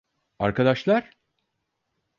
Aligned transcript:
Arkadaşlar? 0.39 1.11